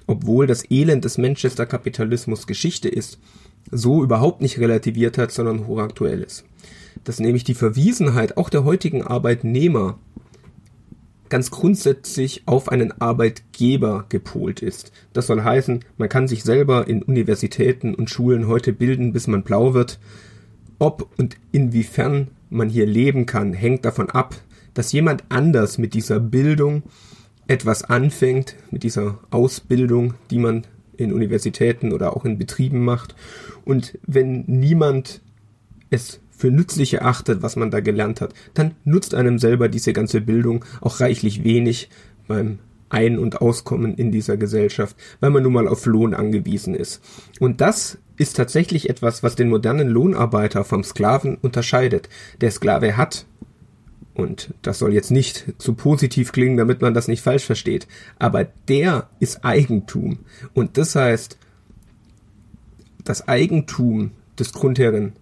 obwohl 0.08 0.48
das 0.48 0.70
Elend 0.70 1.03
des 1.03 1.17
Manchester-Kapitalismus 1.17 2.48
Geschichte 2.48 2.89
ist, 2.89 3.20
so 3.72 4.03
überhaupt 4.03 4.41
nicht 4.41 4.60
relativiert 4.60 5.17
hat, 5.17 5.32
sondern 5.32 5.67
hochaktuell 5.67 6.22
ist. 6.22 6.46
Dass 7.03 7.20
nämlich 7.20 7.43
die 7.43 7.55
Verwiesenheit 7.55 8.38
auch 8.38 8.50
der 8.50 8.63
heutigen 8.63 9.01
Arbeitnehmer 9.01 9.98
ganz 11.34 11.50
grundsätzlich 11.50 12.44
auf 12.46 12.70
einen 12.70 13.02
Arbeitgeber 13.02 14.06
gepolt 14.08 14.62
ist. 14.62 14.92
Das 15.13 15.25
soll 15.25 15.42
heißen, 15.42 15.84
man 15.98 16.08
kann 16.08 16.28
sich 16.28 16.44
selber 16.44 16.88
in 16.88 17.02
Universitäten 17.02 17.96
und 17.96 18.12
Schulen 18.12 18.46
heute 18.46 18.72
bilden, 18.72 19.13
bis 19.13 19.25
man 19.25 19.42
blau 19.42 19.74
wird. 19.74 20.00
Ob 20.78 21.10
und 21.18 21.38
inwiefern 21.52 22.28
man 22.52 22.70
hier 22.70 22.86
leben 22.86 23.25
kann, 23.25 23.52
hängt 23.52 23.84
davon 23.84 24.12
ab, 24.12 24.36
dass 24.75 24.92
jemand 24.92 25.24
anders 25.30 25.80
mit 25.80 25.96
dieser 25.96 26.20
Bildung 26.20 26.84
etwas 27.48 27.84
anfängt, 27.84 28.56
mit 28.70 28.84
dieser 28.84 29.18
Ausbildung, 29.32 30.13
die 30.30 30.38
man 30.38 30.68
in 30.98 31.12
Universitäten 31.12 31.94
oder 31.94 32.16
auch 32.16 32.25
in 32.25 32.38
Betrieben 32.38 32.86
macht. 32.86 33.16
Und 33.66 33.98
wenn 34.06 34.44
niemand 34.46 35.22
es 35.90 36.20
für 36.44 36.52
nützlich 36.52 36.96
erachtet, 36.96 37.42
was 37.42 37.56
man 37.56 37.72
da 37.72 37.80
gelernt 37.80 38.20
hat, 38.20 38.34
dann 38.54 38.72
nutzt 38.84 39.16
einem 39.16 39.40
selber 39.40 39.70
diese 39.70 39.94
ganze 39.94 40.20
Bildung 40.20 40.66
auch 40.82 41.00
reichlich 41.00 41.46
wenig 41.46 41.88
beim 42.28 42.60
Ein- 42.90 43.18
und 43.18 43.40
Auskommen 43.40 43.96
in 43.96 44.12
dieser 44.12 44.36
Gesellschaft, 44.36 44.98
weil 45.22 45.30
man 45.30 45.42
nun 45.42 45.54
mal 45.54 45.70
auf 45.70 45.86
Lohn 45.86 46.14
angewiesen 46.14 46.76
ist. 46.76 47.02
Und 47.40 47.62
das 47.62 47.98
ist 48.18 48.36
tatsächlich 48.36 48.90
etwas, 48.90 49.24
was 49.24 49.36
den 49.36 49.48
modernen 49.48 49.88
Lohnarbeiter 49.88 50.66
vom 50.66 50.84
Sklaven 50.84 51.38
unterscheidet. 51.42 52.10
Der 52.42 52.52
Sklave 52.52 52.98
hat 52.98 53.26
und 54.14 54.54
das 54.64 54.80
soll 54.80 54.94
jetzt 54.94 55.12
nicht 55.12 55.46
zu 55.60 55.76
positiv 55.76 56.34
klingen, 56.34 56.58
damit 56.58 56.82
man 56.82 56.94
das 56.94 57.08
nicht 57.08 57.22
falsch 57.22 57.46
versteht, 57.46 57.88
aber 58.20 58.44
der 58.68 59.08
ist 59.22 59.46
Eigentum. 59.46 60.20
Und 60.54 60.78
das 60.78 60.98
heißt, 60.98 61.38
das 63.06 63.30
Eigentum 63.30 64.12
des 64.38 64.52
Grundherren 64.52 65.14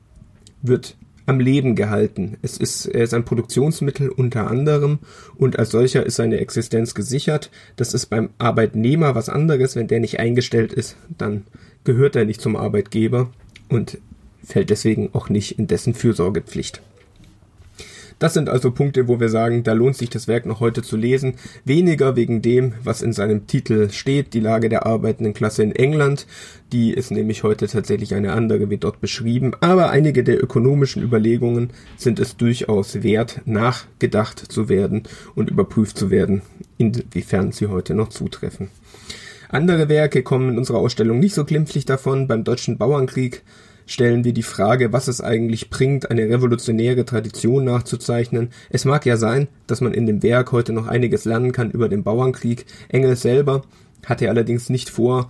wird 0.63 0.97
am 1.25 1.39
Leben 1.39 1.75
gehalten. 1.75 2.37
Es 2.41 2.57
ist, 2.57 2.85
er 2.85 3.03
ist 3.03 3.13
ein 3.13 3.25
Produktionsmittel 3.25 4.09
unter 4.09 4.49
anderem 4.49 4.99
und 5.35 5.59
als 5.59 5.71
solcher 5.71 6.05
ist 6.05 6.15
seine 6.15 6.39
Existenz 6.39 6.95
gesichert. 6.95 7.51
Das 7.75 7.93
ist 7.93 8.07
beim 8.07 8.29
Arbeitnehmer 8.37 9.15
was 9.15 9.29
anderes. 9.29 9.75
Wenn 9.75 9.87
der 9.87 9.99
nicht 9.99 10.19
eingestellt 10.19 10.73
ist, 10.73 10.97
dann 11.17 11.43
gehört 11.83 12.15
er 12.15 12.25
nicht 12.25 12.41
zum 12.41 12.55
Arbeitgeber 12.55 13.31
und 13.69 13.97
fällt 14.43 14.69
deswegen 14.69 15.09
auch 15.13 15.29
nicht 15.29 15.57
in 15.59 15.67
dessen 15.67 15.93
Fürsorgepflicht. 15.93 16.81
Das 18.21 18.35
sind 18.35 18.49
also 18.49 18.69
Punkte, 18.69 19.07
wo 19.07 19.19
wir 19.19 19.29
sagen, 19.29 19.63
da 19.63 19.73
lohnt 19.73 19.97
sich 19.97 20.11
das 20.11 20.27
Werk 20.27 20.45
noch 20.45 20.59
heute 20.59 20.83
zu 20.83 20.95
lesen. 20.95 21.37
Weniger 21.65 22.15
wegen 22.15 22.43
dem, 22.43 22.73
was 22.83 23.01
in 23.01 23.13
seinem 23.13 23.47
Titel 23.47 23.89
steht, 23.89 24.35
die 24.35 24.39
Lage 24.39 24.69
der 24.69 24.85
arbeitenden 24.85 25.33
Klasse 25.33 25.63
in 25.63 25.71
England. 25.71 26.27
Die 26.71 26.93
ist 26.93 27.09
nämlich 27.09 27.41
heute 27.41 27.65
tatsächlich 27.65 28.13
eine 28.13 28.33
andere, 28.33 28.69
wie 28.69 28.77
dort 28.77 29.01
beschrieben. 29.01 29.53
Aber 29.59 29.89
einige 29.89 30.23
der 30.23 30.39
ökonomischen 30.39 31.01
Überlegungen 31.01 31.71
sind 31.97 32.19
es 32.19 32.37
durchaus 32.37 33.01
wert, 33.01 33.41
nachgedacht 33.45 34.37
zu 34.37 34.69
werden 34.69 35.01
und 35.33 35.49
überprüft 35.49 35.97
zu 35.97 36.11
werden, 36.11 36.43
inwiefern 36.77 37.51
sie 37.51 37.67
heute 37.69 37.95
noch 37.95 38.09
zutreffen. 38.09 38.69
Andere 39.49 39.89
Werke 39.89 40.21
kommen 40.21 40.49
in 40.49 40.57
unserer 40.59 40.77
Ausstellung 40.77 41.17
nicht 41.19 41.33
so 41.33 41.43
glimpflich 41.43 41.85
davon. 41.85 42.27
Beim 42.27 42.43
Deutschen 42.43 42.77
Bauernkrieg 42.77 43.41
stellen 43.91 44.23
wir 44.23 44.33
die 44.33 44.43
Frage, 44.43 44.93
was 44.93 45.07
es 45.07 45.21
eigentlich 45.21 45.69
bringt, 45.69 46.09
eine 46.09 46.29
revolutionäre 46.29 47.03
Tradition 47.05 47.65
nachzuzeichnen. 47.65 48.49
Es 48.69 48.85
mag 48.85 49.05
ja 49.05 49.17
sein, 49.17 49.47
dass 49.67 49.81
man 49.81 49.93
in 49.93 50.05
dem 50.05 50.23
Werk 50.23 50.51
heute 50.51 50.71
noch 50.71 50.87
einiges 50.87 51.25
lernen 51.25 51.51
kann 51.51 51.71
über 51.71 51.89
den 51.89 52.03
Bauernkrieg. 52.03 52.65
Engels 52.89 53.21
selber 53.21 53.63
hatte 54.05 54.29
allerdings 54.29 54.69
nicht 54.69 54.89
vor, 54.89 55.29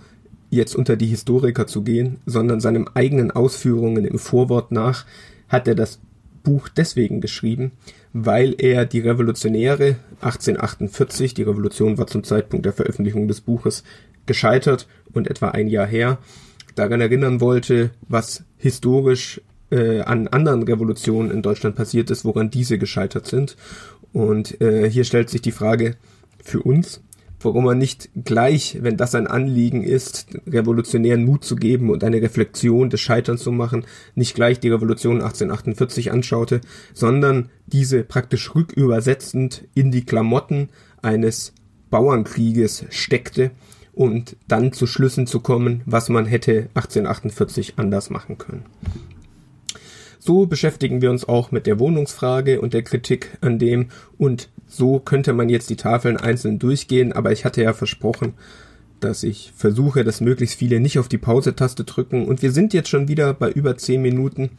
jetzt 0.50 0.76
unter 0.76 0.96
die 0.96 1.06
Historiker 1.06 1.66
zu 1.66 1.82
gehen, 1.82 2.18
sondern 2.26 2.60
seinen 2.60 2.86
eigenen 2.94 3.30
Ausführungen 3.30 4.04
im 4.04 4.18
Vorwort 4.18 4.70
nach 4.70 5.06
hat 5.48 5.66
er 5.66 5.74
das 5.74 5.98
Buch 6.42 6.68
deswegen 6.68 7.20
geschrieben, 7.20 7.72
weil 8.12 8.54
er 8.58 8.84
die 8.84 9.00
Revolutionäre 9.00 9.96
1848, 10.20 11.34
die 11.34 11.42
Revolution 11.42 11.98
war 11.98 12.06
zum 12.06 12.22
Zeitpunkt 12.24 12.66
der 12.66 12.72
Veröffentlichung 12.72 13.28
des 13.28 13.40
Buches 13.40 13.82
gescheitert 14.26 14.86
und 15.12 15.28
etwa 15.28 15.48
ein 15.48 15.68
Jahr 15.68 15.86
her, 15.86 16.18
daran 16.74 17.00
erinnern 17.00 17.40
wollte, 17.40 17.90
was 18.08 18.44
historisch 18.62 19.40
äh, 19.70 20.00
an 20.02 20.28
anderen 20.28 20.62
Revolutionen 20.62 21.32
in 21.32 21.42
Deutschland 21.42 21.74
passiert 21.74 22.10
ist, 22.10 22.24
woran 22.24 22.50
diese 22.50 22.78
gescheitert 22.78 23.26
sind. 23.26 23.56
Und 24.12 24.60
äh, 24.60 24.88
hier 24.88 25.02
stellt 25.04 25.30
sich 25.30 25.42
die 25.42 25.50
Frage 25.50 25.96
für 26.44 26.62
uns, 26.62 27.02
warum 27.40 27.64
man 27.64 27.78
nicht 27.78 28.10
gleich, 28.24 28.78
wenn 28.82 28.96
das 28.96 29.16
ein 29.16 29.26
Anliegen 29.26 29.82
ist, 29.82 30.28
revolutionären 30.46 31.24
Mut 31.24 31.42
zu 31.42 31.56
geben 31.56 31.90
und 31.90 32.04
eine 32.04 32.22
Reflexion 32.22 32.88
des 32.88 33.00
Scheiterns 33.00 33.42
zu 33.42 33.50
machen, 33.50 33.84
nicht 34.14 34.36
gleich 34.36 34.60
die 34.60 34.68
Revolution 34.68 35.16
1848 35.16 36.12
anschaute, 36.12 36.60
sondern 36.94 37.48
diese 37.66 38.04
praktisch 38.04 38.54
rückübersetzend 38.54 39.64
in 39.74 39.90
die 39.90 40.04
Klamotten 40.04 40.68
eines 41.02 41.52
Bauernkrieges 41.90 42.84
steckte 42.90 43.50
und 43.94 44.36
dann 44.48 44.72
zu 44.72 44.86
Schlüssen 44.86 45.26
zu 45.26 45.40
kommen, 45.40 45.82
was 45.84 46.08
man 46.08 46.26
hätte 46.26 46.68
1848 46.74 47.74
anders 47.76 48.10
machen 48.10 48.38
können. 48.38 48.64
So 50.18 50.46
beschäftigen 50.46 51.02
wir 51.02 51.10
uns 51.10 51.28
auch 51.28 51.50
mit 51.50 51.66
der 51.66 51.78
Wohnungsfrage 51.78 52.60
und 52.60 52.74
der 52.74 52.82
Kritik 52.82 53.36
an 53.40 53.58
dem 53.58 53.88
und 54.18 54.48
so 54.68 55.00
könnte 55.00 55.32
man 55.32 55.48
jetzt 55.48 55.68
die 55.68 55.76
Tafeln 55.76 56.16
einzeln 56.16 56.58
durchgehen, 56.58 57.12
aber 57.12 57.32
ich 57.32 57.44
hatte 57.44 57.62
ja 57.62 57.72
versprochen, 57.72 58.34
dass 59.00 59.24
ich 59.24 59.52
versuche, 59.56 60.04
dass 60.04 60.20
möglichst 60.20 60.58
viele 60.58 60.80
nicht 60.80 60.98
auf 60.98 61.08
die 61.08 61.18
Pause-Taste 61.18 61.84
drücken 61.84 62.26
und 62.26 62.40
wir 62.40 62.52
sind 62.52 62.72
jetzt 62.72 62.88
schon 62.88 63.08
wieder 63.08 63.34
bei 63.34 63.50
über 63.50 63.76
zehn 63.76 64.00
Minuten. 64.00 64.50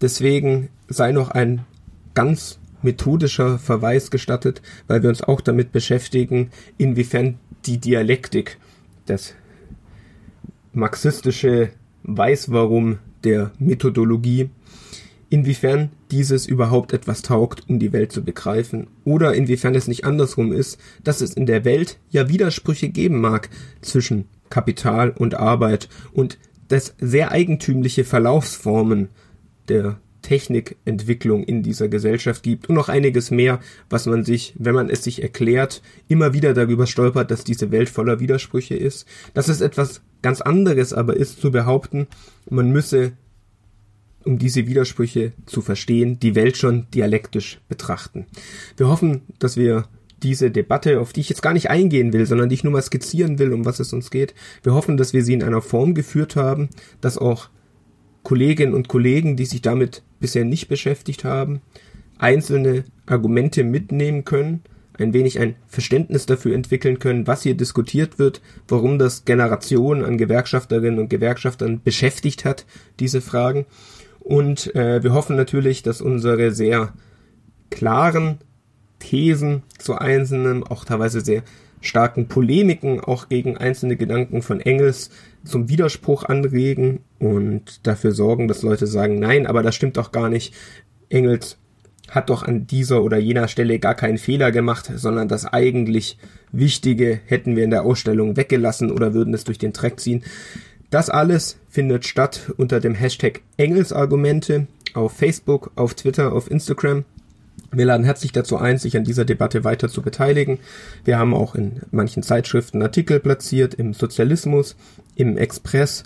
Deswegen 0.00 0.68
sei 0.88 1.12
noch 1.12 1.30
ein 1.30 1.64
ganz 2.14 2.58
methodischer 2.82 3.58
Verweis 3.58 4.10
gestattet, 4.10 4.62
weil 4.88 5.02
wir 5.02 5.08
uns 5.08 5.22
auch 5.22 5.40
damit 5.40 5.72
beschäftigen, 5.72 6.50
inwiefern 6.76 7.38
die 7.66 7.78
Dialektik 7.78 8.58
das 9.06 9.34
marxistische 10.72 11.70
Weiß-Warum 12.02 12.98
der 13.22 13.52
Methodologie, 13.58 14.50
inwiefern 15.30 15.90
dieses 16.10 16.46
überhaupt 16.46 16.92
etwas 16.92 17.22
taugt, 17.22 17.68
um 17.68 17.78
die 17.78 17.92
Welt 17.92 18.12
zu 18.12 18.22
begreifen, 18.22 18.88
oder 19.04 19.34
inwiefern 19.34 19.74
es 19.74 19.88
nicht 19.88 20.04
andersrum 20.04 20.52
ist, 20.52 20.78
dass 21.02 21.20
es 21.20 21.34
in 21.34 21.46
der 21.46 21.64
Welt 21.64 21.98
ja 22.10 22.28
Widersprüche 22.28 22.88
geben 22.88 23.20
mag 23.20 23.48
zwischen 23.80 24.26
Kapital 24.50 25.10
und 25.10 25.34
Arbeit 25.34 25.88
und 26.12 26.38
dass 26.68 26.94
sehr 26.98 27.32
eigentümliche 27.32 28.04
Verlaufsformen 28.04 29.08
der 29.68 29.98
Technikentwicklung 30.24 31.44
in 31.44 31.62
dieser 31.62 31.88
Gesellschaft 31.88 32.42
gibt 32.42 32.68
und 32.68 32.74
noch 32.74 32.88
einiges 32.88 33.30
mehr, 33.30 33.60
was 33.90 34.06
man 34.06 34.24
sich, 34.24 34.54
wenn 34.58 34.74
man 34.74 34.90
es 34.90 35.04
sich 35.04 35.22
erklärt, 35.22 35.82
immer 36.08 36.32
wieder 36.32 36.54
darüber 36.54 36.86
stolpert, 36.86 37.30
dass 37.30 37.44
diese 37.44 37.70
Welt 37.70 37.88
voller 37.88 38.18
Widersprüche 38.18 38.74
ist. 38.74 39.06
Dass 39.34 39.48
es 39.48 39.60
etwas 39.60 40.00
ganz 40.22 40.40
anderes 40.40 40.92
aber 40.92 41.16
ist 41.16 41.40
zu 41.40 41.52
behaupten, 41.52 42.08
man 42.48 42.72
müsse, 42.72 43.12
um 44.24 44.38
diese 44.38 44.66
Widersprüche 44.66 45.32
zu 45.44 45.60
verstehen, 45.60 46.18
die 46.18 46.34
Welt 46.34 46.56
schon 46.56 46.86
dialektisch 46.92 47.60
betrachten. 47.68 48.26
Wir 48.78 48.88
hoffen, 48.88 49.22
dass 49.38 49.58
wir 49.58 49.84
diese 50.22 50.50
Debatte, 50.50 51.00
auf 51.00 51.12
die 51.12 51.20
ich 51.20 51.28
jetzt 51.28 51.42
gar 51.42 51.52
nicht 51.52 51.68
eingehen 51.68 52.14
will, 52.14 52.24
sondern 52.24 52.48
die 52.48 52.54
ich 52.54 52.64
nur 52.64 52.72
mal 52.72 52.80
skizzieren 52.80 53.38
will, 53.38 53.52
um 53.52 53.66
was 53.66 53.78
es 53.78 53.92
uns 53.92 54.10
geht. 54.10 54.34
Wir 54.62 54.72
hoffen, 54.72 54.96
dass 54.96 55.12
wir 55.12 55.22
sie 55.22 55.34
in 55.34 55.42
einer 55.42 55.60
Form 55.60 55.94
geführt 55.94 56.34
haben, 56.34 56.70
dass 57.02 57.18
auch 57.18 57.50
Kolleginnen 58.24 58.74
und 58.74 58.88
Kollegen, 58.88 59.36
die 59.36 59.44
sich 59.44 59.62
damit 59.62 60.02
bisher 60.18 60.44
nicht 60.44 60.68
beschäftigt 60.68 61.22
haben, 61.24 61.60
einzelne 62.18 62.84
Argumente 63.06 63.62
mitnehmen 63.62 64.24
können, 64.24 64.62
ein 64.98 65.12
wenig 65.12 65.38
ein 65.38 65.56
Verständnis 65.66 66.26
dafür 66.26 66.54
entwickeln 66.54 66.98
können, 66.98 67.26
was 67.26 67.42
hier 67.42 67.56
diskutiert 67.56 68.18
wird, 68.18 68.40
warum 68.68 68.98
das 68.98 69.24
Generationen 69.24 70.04
an 70.04 70.18
Gewerkschafterinnen 70.18 70.98
und 70.98 71.10
Gewerkschaftern 71.10 71.80
beschäftigt 71.82 72.44
hat, 72.44 72.64
diese 73.00 73.20
Fragen. 73.20 73.66
Und 74.20 74.74
äh, 74.74 75.02
wir 75.02 75.12
hoffen 75.12 75.36
natürlich, 75.36 75.82
dass 75.82 76.00
unsere 76.00 76.52
sehr 76.52 76.94
klaren 77.70 78.38
Thesen 79.00 79.62
zu 79.78 79.96
einzelnen, 79.96 80.62
auch 80.62 80.84
teilweise 80.84 81.20
sehr 81.20 81.42
starken 81.86 82.28
Polemiken 82.28 83.00
auch 83.00 83.28
gegen 83.28 83.56
einzelne 83.56 83.96
Gedanken 83.96 84.42
von 84.42 84.60
Engels 84.60 85.10
zum 85.44 85.68
Widerspruch 85.68 86.24
anregen 86.24 87.00
und 87.18 87.86
dafür 87.86 88.12
sorgen, 88.12 88.48
dass 88.48 88.62
Leute 88.62 88.86
sagen, 88.86 89.18
nein, 89.18 89.46
aber 89.46 89.62
das 89.62 89.74
stimmt 89.74 89.96
doch 89.96 90.12
gar 90.12 90.30
nicht. 90.30 90.54
Engels 91.10 91.58
hat 92.10 92.30
doch 92.30 92.42
an 92.42 92.66
dieser 92.66 93.02
oder 93.02 93.18
jener 93.18 93.48
Stelle 93.48 93.78
gar 93.78 93.94
keinen 93.94 94.18
Fehler 94.18 94.52
gemacht, 94.52 94.90
sondern 94.94 95.28
das 95.28 95.46
eigentlich 95.46 96.18
Wichtige 96.52 97.20
hätten 97.26 97.56
wir 97.56 97.64
in 97.64 97.70
der 97.70 97.84
Ausstellung 97.84 98.36
weggelassen 98.36 98.90
oder 98.90 99.14
würden 99.14 99.34
es 99.34 99.44
durch 99.44 99.58
den 99.58 99.72
Dreck 99.72 100.00
ziehen. 100.00 100.22
Das 100.90 101.10
alles 101.10 101.58
findet 101.68 102.06
statt 102.06 102.52
unter 102.56 102.78
dem 102.78 102.94
Hashtag 102.94 103.40
Engelsargumente 103.56 104.68
auf 104.94 105.12
Facebook, 105.12 105.72
auf 105.74 105.94
Twitter, 105.94 106.32
auf 106.32 106.50
Instagram. 106.50 107.04
Wir 107.76 107.86
laden 107.86 108.04
herzlich 108.04 108.32
dazu 108.32 108.56
ein, 108.56 108.78
sich 108.78 108.96
an 108.96 109.04
dieser 109.04 109.24
Debatte 109.24 109.64
weiter 109.64 109.88
zu 109.88 110.02
beteiligen. 110.02 110.58
Wir 111.04 111.18
haben 111.18 111.34
auch 111.34 111.54
in 111.54 111.80
manchen 111.90 112.22
Zeitschriften 112.22 112.82
Artikel 112.82 113.20
platziert, 113.20 113.74
im 113.74 113.94
Sozialismus, 113.94 114.76
im 115.16 115.36
Express. 115.36 116.04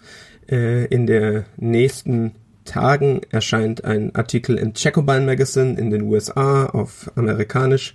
Äh, 0.49 0.87
in 0.87 1.07
der 1.07 1.45
nächsten 1.57 2.33
Tagen 2.65 3.21
erscheint 3.31 3.85
ein 3.85 4.15
Artikel 4.15 4.57
im 4.57 4.73
Jacobin 4.75 5.27
Magazine 5.27 5.79
in 5.79 5.91
den 5.91 6.03
USA 6.03 6.67
auf 6.67 7.11
amerikanisch, 7.17 7.95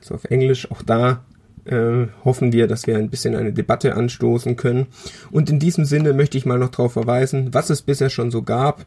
also 0.00 0.14
auf 0.14 0.24
Englisch. 0.24 0.70
Auch 0.70 0.82
da 0.82 1.24
äh, 1.64 2.06
hoffen 2.24 2.52
wir, 2.52 2.66
dass 2.66 2.86
wir 2.86 2.98
ein 2.98 3.10
bisschen 3.10 3.34
eine 3.34 3.52
Debatte 3.52 3.94
anstoßen 3.94 4.56
können. 4.56 4.88
Und 5.30 5.48
in 5.48 5.58
diesem 5.58 5.84
Sinne 5.84 6.12
möchte 6.12 6.36
ich 6.36 6.46
mal 6.46 6.58
noch 6.58 6.70
darauf 6.70 6.92
verweisen, 6.92 7.52
was 7.52 7.70
es 7.70 7.82
bisher 7.82 8.10
schon 8.10 8.30
so 8.30 8.42
gab. 8.42 8.84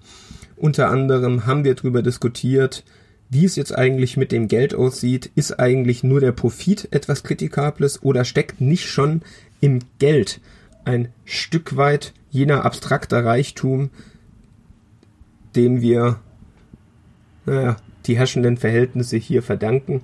Unter 0.55 0.89
anderem 0.89 1.45
haben 1.45 1.63
wir 1.63 1.75
darüber 1.75 2.01
diskutiert, 2.01 2.83
wie 3.33 3.45
es 3.45 3.55
jetzt 3.55 3.75
eigentlich 3.75 4.15
mit 4.15 4.31
dem 4.31 4.47
Geld 4.47 4.75
aussieht. 4.75 5.31
Ist 5.35 5.59
eigentlich 5.59 6.03
nur 6.03 6.19
der 6.19 6.31
Profit 6.31 6.87
etwas 6.91 7.23
Kritikables 7.23 8.03
oder 8.03 8.25
steckt 8.25 8.61
nicht 8.61 8.87
schon 8.87 9.21
im 9.59 9.79
Geld 9.99 10.39
ein 10.85 11.09
Stück 11.25 11.75
weit 11.77 12.13
jener 12.29 12.65
abstrakter 12.65 13.23
Reichtum, 13.23 13.89
dem 15.55 15.81
wir 15.81 16.19
naja, 17.45 17.77
die 18.05 18.17
herrschenden 18.17 18.57
Verhältnisse 18.57 19.17
hier 19.17 19.43
verdanken. 19.43 20.01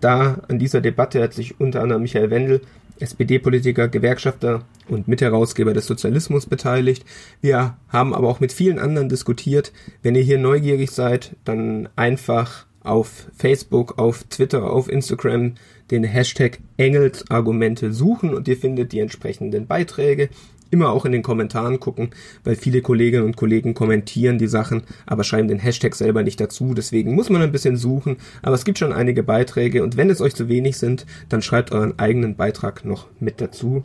Da 0.00 0.42
an 0.48 0.58
dieser 0.58 0.80
Debatte 0.80 1.22
hat 1.22 1.32
sich 1.32 1.60
unter 1.60 1.82
anderem 1.82 2.02
Michael 2.02 2.30
Wendel, 2.30 2.60
SPD-Politiker, 3.02 3.88
Gewerkschafter 3.88 4.64
und 4.88 5.08
Mitherausgeber 5.08 5.74
des 5.74 5.86
Sozialismus 5.86 6.46
beteiligt. 6.46 7.04
Wir 7.40 7.76
haben 7.88 8.14
aber 8.14 8.28
auch 8.28 8.40
mit 8.40 8.52
vielen 8.52 8.78
anderen 8.78 9.08
diskutiert. 9.08 9.72
Wenn 10.02 10.14
ihr 10.14 10.22
hier 10.22 10.38
neugierig 10.38 10.90
seid, 10.90 11.36
dann 11.44 11.88
einfach 11.96 12.66
auf 12.82 13.26
Facebook, 13.36 13.98
auf 13.98 14.24
Twitter, 14.24 14.70
auf 14.70 14.88
Instagram 14.88 15.54
den 15.90 16.04
Hashtag 16.04 16.58
Engelsargumente 16.78 17.92
suchen 17.92 18.34
und 18.34 18.48
ihr 18.48 18.56
findet 18.56 18.92
die 18.92 19.00
entsprechenden 19.00 19.66
Beiträge. 19.66 20.30
Immer 20.72 20.90
auch 20.90 21.04
in 21.04 21.12
den 21.12 21.22
Kommentaren 21.22 21.78
gucken, 21.80 22.10
weil 22.44 22.56
viele 22.56 22.80
Kolleginnen 22.80 23.26
und 23.26 23.36
Kollegen 23.36 23.74
kommentieren 23.74 24.38
die 24.38 24.46
Sachen, 24.46 24.82
aber 25.06 25.22
schreiben 25.22 25.46
den 25.46 25.58
Hashtag 25.58 25.94
selber 25.94 26.22
nicht 26.22 26.40
dazu. 26.40 26.72
Deswegen 26.74 27.14
muss 27.14 27.28
man 27.28 27.42
ein 27.42 27.52
bisschen 27.52 27.76
suchen, 27.76 28.16
aber 28.40 28.54
es 28.54 28.64
gibt 28.64 28.78
schon 28.78 28.92
einige 28.92 29.22
Beiträge 29.22 29.82
und 29.84 29.98
wenn 29.98 30.08
es 30.08 30.22
euch 30.22 30.34
zu 30.34 30.48
wenig 30.48 30.78
sind, 30.78 31.04
dann 31.28 31.42
schreibt 31.42 31.72
euren 31.72 31.98
eigenen 31.98 32.36
Beitrag 32.36 32.86
noch 32.86 33.06
mit 33.20 33.40
dazu. 33.40 33.84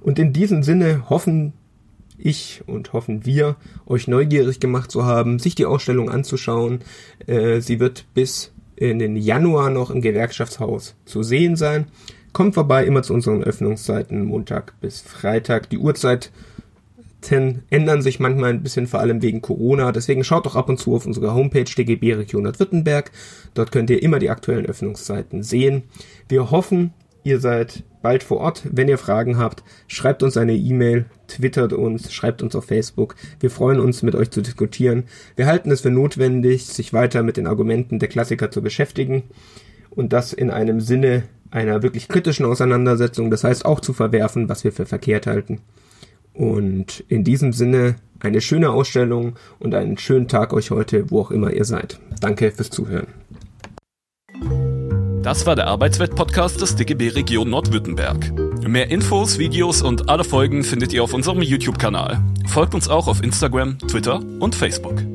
Und 0.00 0.18
in 0.18 0.32
diesem 0.32 0.64
Sinne 0.64 1.08
hoffen 1.08 1.52
ich 2.18 2.62
und 2.66 2.92
hoffen 2.92 3.24
wir, 3.24 3.54
euch 3.86 4.08
neugierig 4.08 4.58
gemacht 4.58 4.90
zu 4.90 5.04
haben, 5.04 5.38
sich 5.38 5.54
die 5.54 5.66
Ausstellung 5.66 6.10
anzuschauen. 6.10 6.80
Äh, 7.26 7.60
sie 7.60 7.78
wird 7.80 8.06
bis 8.14 8.52
in 8.76 8.98
den 8.98 9.16
Januar 9.16 9.70
noch 9.70 9.90
im 9.90 10.00
Gewerkschaftshaus 10.00 10.96
zu 11.04 11.22
sehen 11.22 11.54
sein. 11.56 11.86
Kommt 12.34 12.54
vorbei, 12.54 12.84
immer 12.84 13.04
zu 13.04 13.14
unseren 13.14 13.44
Öffnungszeiten, 13.44 14.24
Montag 14.24 14.74
bis 14.80 15.00
Freitag. 15.00 15.70
Die 15.70 15.78
Uhrzeiten 15.78 16.32
ändern 17.70 18.02
sich 18.02 18.18
manchmal 18.18 18.50
ein 18.50 18.62
bisschen, 18.62 18.88
vor 18.88 18.98
allem 18.98 19.22
wegen 19.22 19.40
Corona. 19.40 19.92
Deswegen 19.92 20.24
schaut 20.24 20.44
doch 20.44 20.56
ab 20.56 20.68
und 20.68 20.78
zu 20.78 20.96
auf 20.96 21.06
unsere 21.06 21.32
Homepage 21.32 21.64
DGB 21.64 22.14
Region 22.14 22.42
Nordwürttemberg. 22.42 23.12
Dort 23.54 23.70
könnt 23.70 23.88
ihr 23.88 24.02
immer 24.02 24.18
die 24.18 24.30
aktuellen 24.30 24.66
Öffnungszeiten 24.66 25.44
sehen. 25.44 25.84
Wir 26.28 26.50
hoffen, 26.50 26.92
Ihr 27.26 27.40
seid 27.40 27.84
bald 28.02 28.22
vor 28.22 28.36
Ort. 28.36 28.64
Wenn 28.70 28.86
ihr 28.86 28.98
Fragen 28.98 29.38
habt, 29.38 29.64
schreibt 29.88 30.22
uns 30.22 30.36
eine 30.36 30.54
E-Mail, 30.54 31.06
twittert 31.26 31.72
uns, 31.72 32.12
schreibt 32.12 32.42
uns 32.42 32.54
auf 32.54 32.66
Facebook. 32.66 33.16
Wir 33.40 33.50
freuen 33.50 33.80
uns, 33.80 34.02
mit 34.02 34.14
euch 34.14 34.30
zu 34.30 34.42
diskutieren. 34.42 35.04
Wir 35.34 35.46
halten 35.46 35.70
es 35.70 35.80
für 35.80 35.90
notwendig, 35.90 36.66
sich 36.66 36.92
weiter 36.92 37.22
mit 37.22 37.38
den 37.38 37.46
Argumenten 37.46 37.98
der 37.98 38.10
Klassiker 38.10 38.50
zu 38.50 38.60
beschäftigen 38.60 39.22
und 39.88 40.12
das 40.12 40.34
in 40.34 40.50
einem 40.50 40.80
Sinne 40.82 41.22
einer 41.54 41.82
wirklich 41.82 42.08
kritischen 42.08 42.44
Auseinandersetzung, 42.44 43.30
das 43.30 43.44
heißt 43.44 43.64
auch 43.64 43.80
zu 43.80 43.92
verwerfen, 43.92 44.48
was 44.48 44.64
wir 44.64 44.72
für 44.72 44.86
verkehrt 44.86 45.26
halten. 45.26 45.60
Und 46.32 47.04
in 47.08 47.22
diesem 47.22 47.52
Sinne 47.52 47.94
eine 48.18 48.40
schöne 48.40 48.70
Ausstellung 48.70 49.36
und 49.60 49.74
einen 49.74 49.96
schönen 49.96 50.26
Tag 50.26 50.52
euch 50.52 50.72
heute, 50.72 51.10
wo 51.10 51.20
auch 51.20 51.30
immer 51.30 51.52
ihr 51.52 51.64
seid. 51.64 52.00
Danke 52.20 52.50
fürs 52.50 52.70
Zuhören. 52.70 53.06
Das 55.22 55.46
war 55.46 55.54
der 55.54 55.68
Arbeitswelt-Podcast 55.68 56.60
des 56.60 56.76
DGB 56.76 57.10
Region 57.10 57.48
Nordwürttemberg. 57.48 58.32
Mehr 58.66 58.90
Infos, 58.90 59.38
Videos 59.38 59.80
und 59.80 60.10
alle 60.10 60.24
Folgen 60.24 60.64
findet 60.64 60.92
ihr 60.92 61.04
auf 61.04 61.14
unserem 61.14 61.40
YouTube-Kanal. 61.40 62.20
Folgt 62.48 62.74
uns 62.74 62.88
auch 62.88 63.06
auf 63.06 63.22
Instagram, 63.22 63.78
Twitter 63.78 64.20
und 64.40 64.54
Facebook. 64.54 65.13